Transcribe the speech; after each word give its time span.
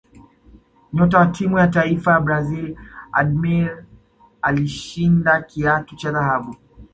nyota 0.93 1.19
wa 1.19 1.25
timu 1.25 1.59
ya 1.59 1.67
taifa 1.67 2.11
ya 2.11 2.19
brazil 2.19 2.77
ademir 3.11 3.85
alishinda 4.41 5.41
kiatu 5.41 5.95
cha 5.95 6.11
dhahabu 6.11 6.55